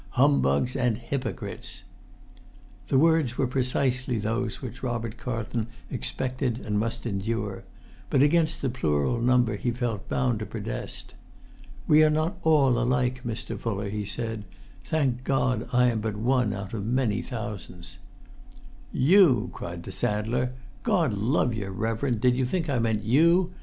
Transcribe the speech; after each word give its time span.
"Humbugs 0.17 0.75
and 0.75 0.97
hypocrites!" 0.97 1.83
[Pg 2.87 2.95
41]The 2.95 2.99
words 2.99 3.37
were 3.37 3.45
precisely 3.45 4.17
those 4.17 4.59
which 4.59 4.81
Robert 4.81 5.15
Carlton 5.17 5.67
expected 5.91 6.65
and 6.65 6.79
must 6.79 7.05
endure, 7.05 7.63
but 8.09 8.23
against 8.23 8.63
the 8.63 8.69
plural 8.71 9.21
number 9.21 9.57
he 9.57 9.69
felt 9.69 10.09
bound 10.09 10.39
to 10.39 10.47
protest. 10.47 11.13
"We 11.85 12.03
are 12.03 12.09
not 12.09 12.39
all 12.41 12.79
alike, 12.79 13.21
Mr. 13.23 13.59
Fuller," 13.59 13.89
he 13.89 14.03
said; 14.03 14.45
"thank 14.83 15.23
God, 15.23 15.67
I 15.71 15.91
am 15.91 15.99
but 16.01 16.15
one 16.17 16.51
out 16.51 16.73
of 16.73 16.83
many 16.83 17.21
thousands." 17.21 17.99
"You?" 18.91 19.51
cried 19.53 19.83
the 19.83 19.91
saddler. 19.91 20.53
"Gord 20.81 21.13
love 21.13 21.53
yer, 21.53 21.69
reverend, 21.69 22.21
did 22.21 22.35
you 22.35 22.45
think 22.47 22.71
I 22.71 22.79
meant 22.79 23.03
you? 23.03 23.53